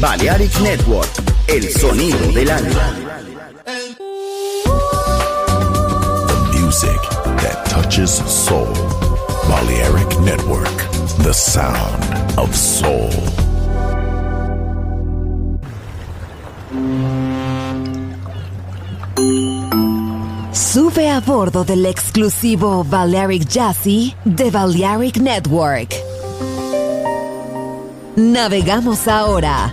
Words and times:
Balearic 0.00 0.60
Network, 0.60 1.08
el 1.48 1.70
sonido 1.70 2.18
del 2.32 2.50
alma. 2.50 2.92
The 6.26 6.58
music 6.60 7.00
that 7.40 7.64
touches 7.70 8.10
soul. 8.10 8.74
Balearic 9.48 10.20
Network, 10.20 10.76
the 11.22 11.32
sound 11.32 12.04
of 12.38 12.54
soul. 12.54 13.10
Sube 20.52 21.08
a 21.08 21.20
bordo 21.20 21.64
del 21.64 21.86
exclusivo 21.86 22.84
Balearic 22.84 23.48
Jazzy 23.48 24.14
de 24.26 24.50
Balearic 24.50 25.16
Network. 25.16 25.94
Navegamos 28.16 29.08
ahora. 29.08 29.72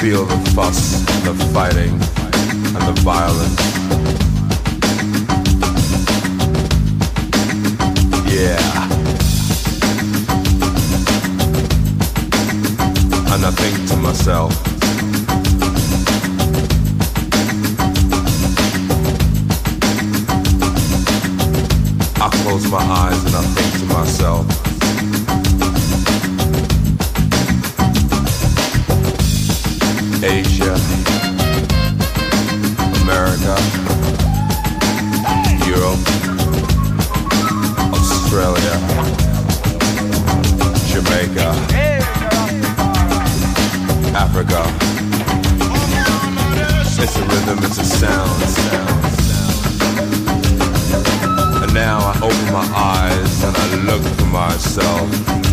feel 0.00 0.26
the 0.26 0.36
fuss 0.50 1.00
and 1.26 1.38
the 1.38 1.44
fighting 1.54 1.92
and 1.92 2.82
the 2.86 3.00
violence. 3.00 3.60
Yeah. 8.30 8.60
And 13.32 13.44
I 13.44 13.50
think 13.52 13.88
to 13.88 13.96
myself, 13.96 14.52
I 22.20 22.28
close 22.42 22.70
my 22.70 22.78
eyes 22.78 23.24
and 23.24 23.34
I 23.34 23.42
think 23.54 23.80
to 23.80 23.94
myself, 23.94 24.75
Asia, 30.28 30.74
America, 33.02 33.54
Europe, 35.64 36.02
Australia, 37.94 38.74
Jamaica, 40.90 41.48
Africa. 44.16 44.62
It's 47.00 47.16
a 47.16 47.22
rhythm, 47.22 47.58
it's 47.62 47.78
a 47.78 47.84
sound, 47.84 48.42
sound. 48.42 49.04
And 51.62 51.72
now 51.72 51.98
I 51.98 52.16
open 52.20 52.52
my 52.52 52.66
eyes 52.74 53.44
and 53.44 53.56
I 53.56 53.74
look 53.84 54.02
for 54.16 54.26
myself. 54.26 55.45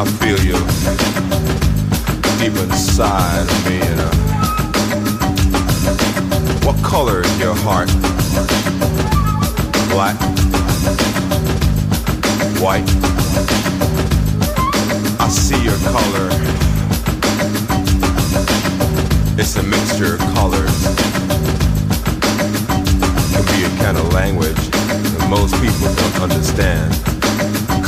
I 0.00 0.04
feel 0.06 0.40
you 0.40 0.54
deep 2.38 2.56
inside 2.58 3.42
of 3.42 3.66
me. 3.68 3.74
You 3.76 3.96
know. 3.96 4.10
What 6.64 6.82
color 6.82 7.20
is 7.20 7.38
your 7.38 7.54
heart? 7.54 7.90
Black? 9.90 10.16
White? 12.62 12.88
I 15.20 15.28
see 15.28 15.62
your 15.62 15.76
color. 15.92 16.30
It's 19.38 19.54
a 19.56 19.62
mixture 19.62 20.14
of 20.14 20.20
colors. 20.32 20.86
It 23.26 23.34
can 23.34 23.44
be 23.52 23.64
a 23.64 23.84
kind 23.84 23.98
of 23.98 24.10
language 24.14 24.56
that 24.56 25.26
most 25.28 25.52
people 25.60 25.92
don't 25.94 26.22
understand 26.22 27.09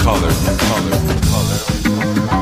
color, 0.03 0.29
color, 0.59 0.99
color. 1.31 2.42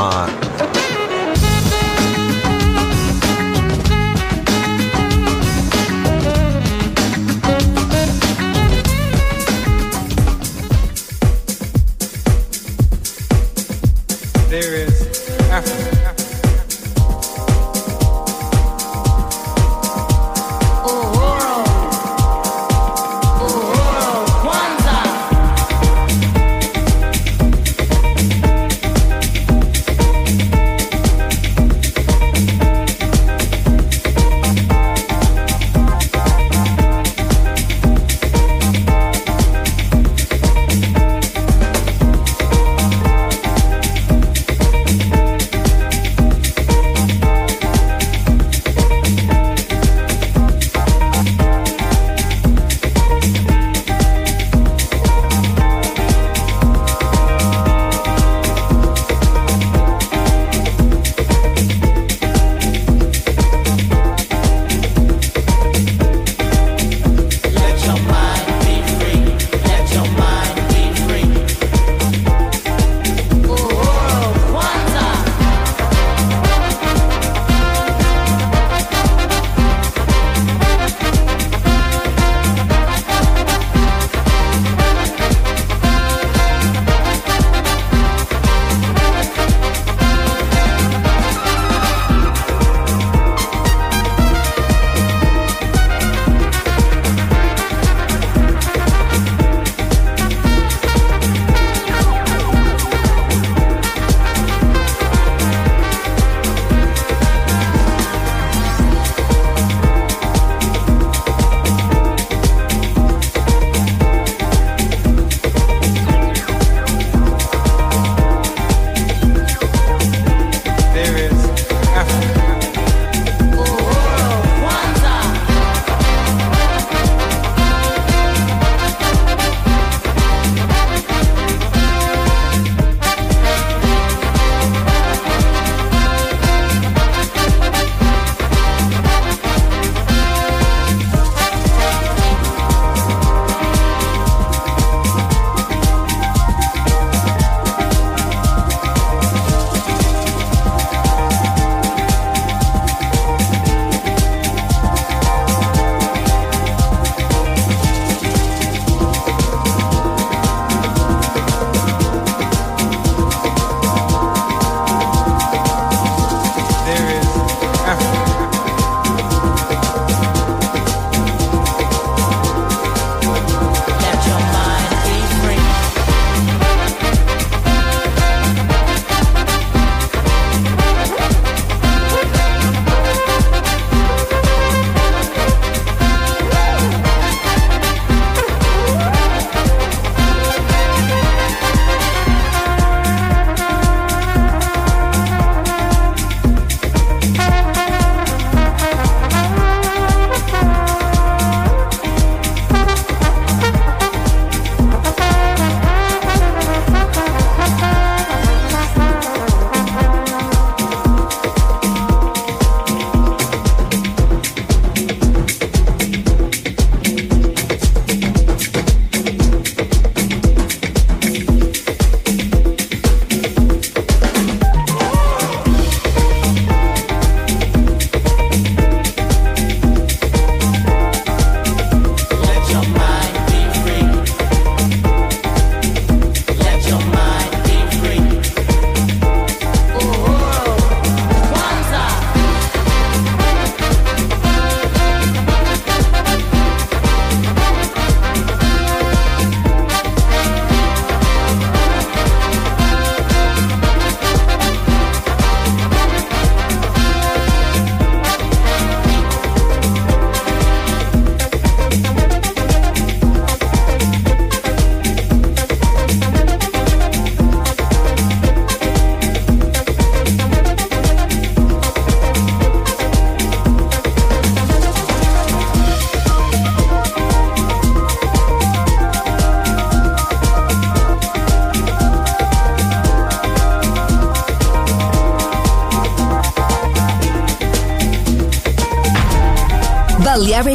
mind. 0.00 0.39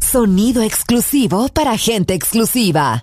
Sonido 0.00 0.62
exclusivo 0.62 1.48
para 1.48 1.76
gente 1.76 2.14
exclusiva. 2.14 3.02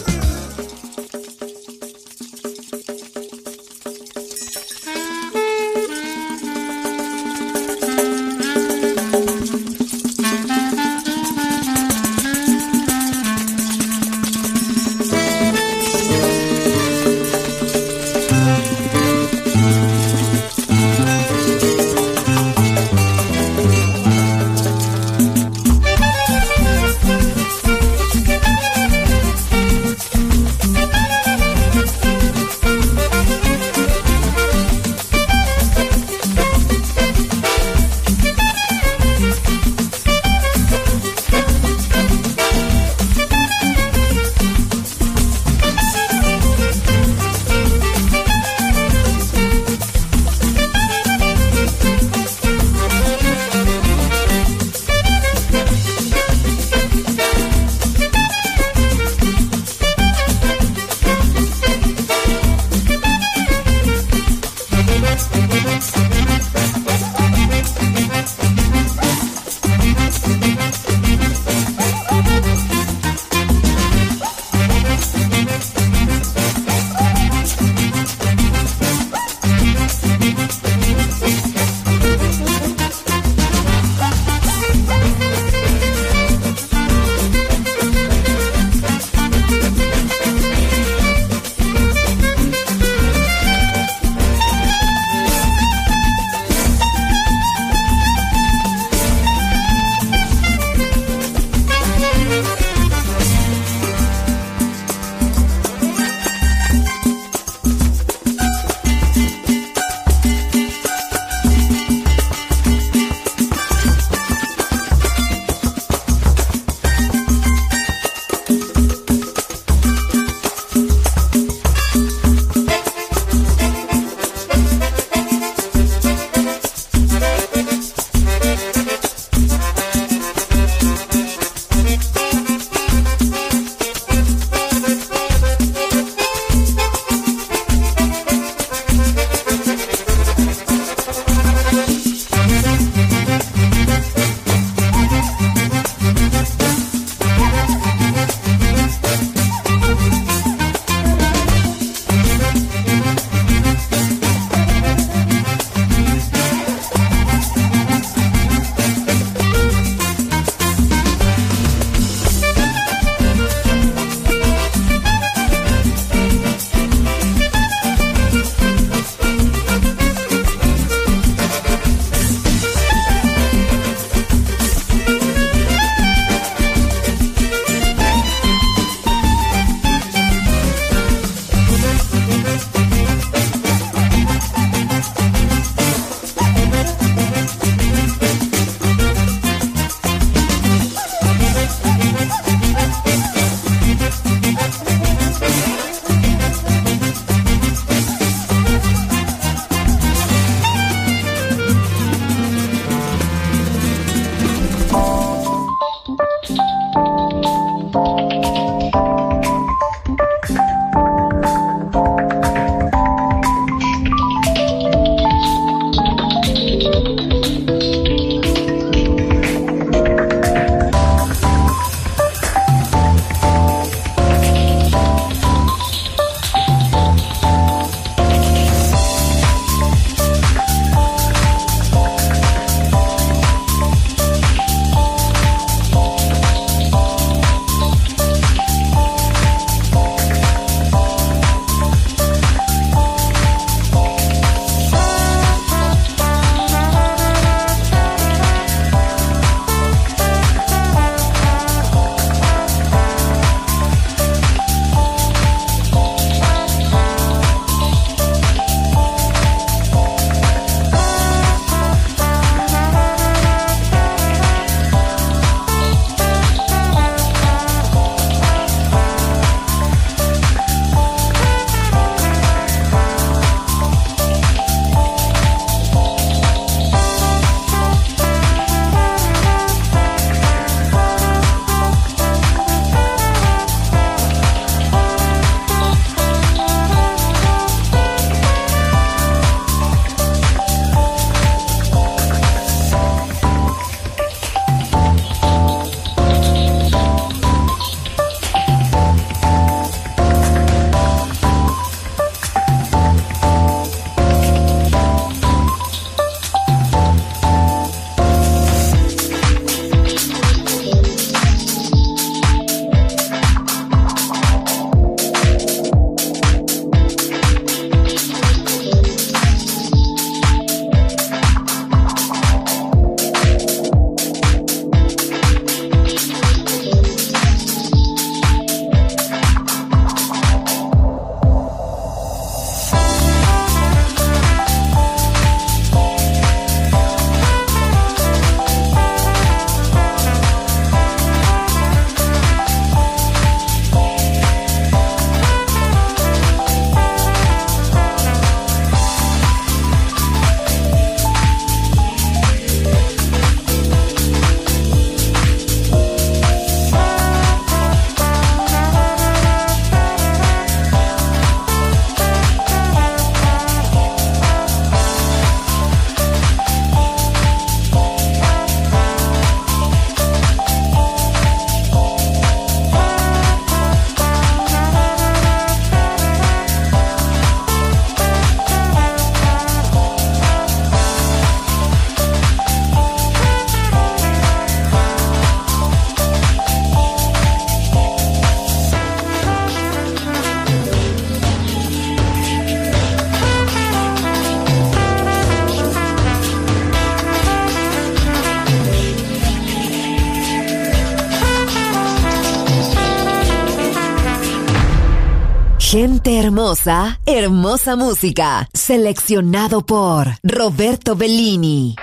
Gente 405.91 406.39
hermosa, 406.39 407.19
hermosa 407.25 407.97
música. 407.97 408.65
Seleccionado 408.73 409.81
por 409.81 410.23
Roberto 410.41 411.15
Bellini. 411.15 411.95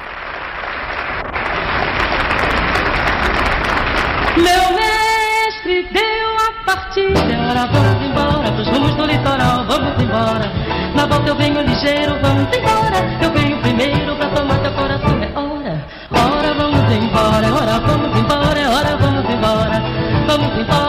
Meu 4.36 4.64
mestre 4.76 5.88
deu 5.90 6.30
a 6.36 6.64
partida. 6.66 7.66
Vamos 7.72 8.02
embora 8.04 8.52
pros 8.52 8.68
rumos 8.68 8.94
do 8.94 9.06
litoral. 9.06 9.64
Vamos 9.66 10.02
embora. 10.02 10.52
Na 10.94 11.06
volta 11.06 11.30
eu 11.30 11.36
venho 11.36 11.62
ligeiro. 11.62 12.18
Vamos 12.20 12.46
embora. 12.54 12.98
Eu 13.22 13.32
venho 13.32 13.58
primeiro 13.62 14.14
pra 14.16 14.28
tomar 14.34 14.58
teu 14.60 14.72
coração. 14.72 15.22
É 15.22 15.32
hora, 15.32 15.86
hora 16.10 16.52
vamos 16.52 16.92
embora. 16.92 17.54
Hora 17.54 17.80
vamos 17.80 18.18
embora. 18.18 18.70
Hora 18.70 18.96
vamos 18.98 19.30
embora. 19.30 19.82
Vamos 20.26 20.58
embora. 20.58 20.87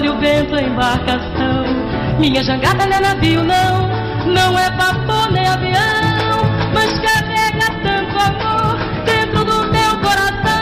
Olha 0.00 0.12
o 0.14 0.18
vento, 0.18 0.56
a 0.56 0.62
embarcação. 0.62 1.66
Minha 2.18 2.42
jangada 2.42 2.86
não 2.86 2.96
é 2.96 3.00
navio, 3.00 3.42
não. 3.44 3.86
Não 4.32 4.58
é 4.58 4.70
vapor 4.70 5.30
nem 5.30 5.46
avião. 5.46 6.40
Mas 6.72 6.98
carrega 7.00 7.66
tanto 7.82 8.18
amor 8.18 8.78
dentro 9.04 9.44
do 9.44 9.70
meu 9.70 9.98
coração. 10.00 10.56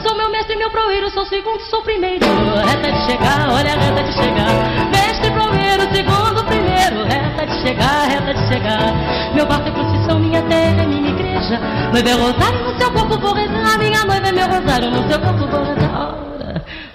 Sou 0.00 0.16
meu 0.16 0.30
mestre, 0.30 0.54
meu 0.54 0.70
proeiro, 0.70 1.10
sou 1.10 1.26
segundo, 1.26 1.60
sou 1.62 1.82
primeiro. 1.82 2.24
Reta 2.64 2.92
de 2.92 3.04
chegar, 3.10 3.50
olha 3.50 3.72
a 3.72 3.78
reta 3.80 4.04
de 4.04 4.12
chegar. 4.12 4.52
Mestre, 4.92 5.30
proeiro, 5.32 5.82
segundo, 5.92 6.44
primeiro. 6.44 7.02
Reta 7.02 7.46
de 7.46 7.62
chegar, 7.62 8.10
reta 8.10 8.32
de 8.32 8.46
chegar. 8.46 9.34
Meu 9.34 9.44
barco 9.44 9.66
é 9.66 9.72
procissão, 9.72 10.20
minha 10.20 10.42
terra 10.42 10.84
é 10.84 10.86
minha 10.86 11.10
igreja. 11.10 11.58
Noiva 11.92 12.10
é 12.10 12.12
rosário, 12.12 12.60
no 12.62 12.78
seu 12.78 12.92
corpo 12.92 13.18
vou 13.18 13.34
rezar. 13.34 13.76
Minha 13.76 14.04
noiva 14.04 14.28
é 14.28 14.32
meu 14.32 14.46
rosário, 14.46 14.88
no 14.88 15.10
seu 15.10 15.18
corpo 15.18 15.48
vou 15.48 15.64
rezar. 15.64 16.21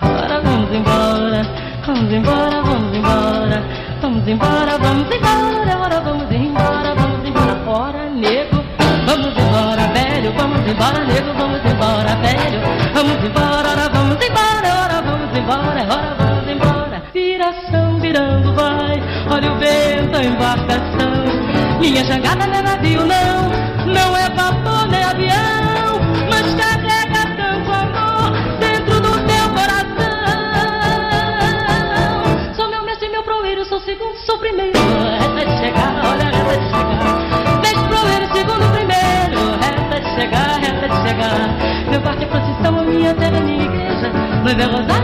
Ora, 0.01 0.23
ora, 0.23 0.39
vamos 0.41 0.71
embora. 0.73 1.41
Vamos 1.85 2.11
embora, 2.13 2.61
vamos 2.61 2.95
embora. 2.95 3.63
Vamos 4.01 4.27
embora, 4.27 4.77
vamos 4.77 5.15
embora. 5.15 5.77
Ora, 5.79 5.99
vamos 6.01 6.31
embora, 6.31 6.93
vamos 6.93 7.27
embora. 7.27 7.57
Ora, 7.65 8.09
nego. 8.09 8.63
Vamos 9.05 9.37
embora, 9.37 9.87
velho. 9.93 10.33
Vamos 10.33 10.67
embora, 10.67 11.03
nego. 11.05 11.33
Vamos 11.33 11.65
embora, 11.65 12.15
velho. 12.17 12.59
Vamos 12.93 13.23
embora, 13.23 13.69
ora, 13.71 13.89
vamos 13.89 14.17
embora. 14.25 14.67
Ora, 14.83 15.01
vamos 15.01 15.37
embora, 15.37 15.81
ora, 15.89 16.15
vamos 16.19 16.47
embora. 16.51 17.03
Viração 17.13 17.99
virando 17.99 18.53
vai. 18.53 19.01
Olha 19.31 19.51
o 19.51 19.57
vento, 19.57 20.17
a 20.17 20.23
embarcação. 20.23 21.79
Minha 21.79 22.03
jangada 22.05 22.45
não 22.45 22.55
é 22.55 22.61
navio. 22.61 23.05
Não 23.05 23.56
me 44.47 44.55
verras 44.55 44.96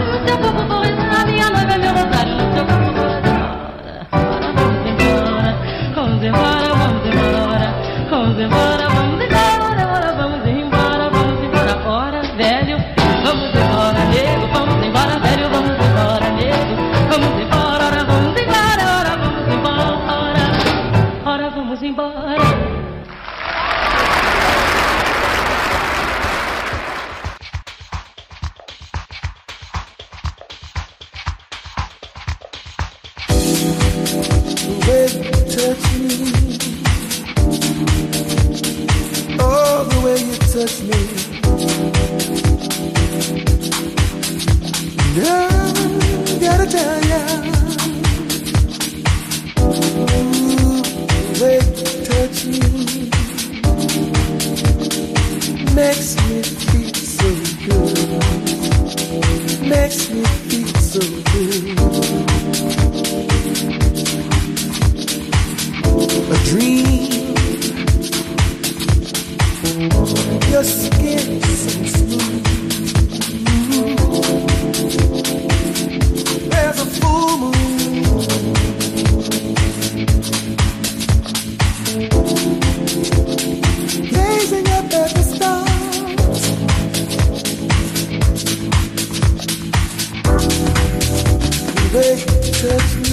should 92.64 93.12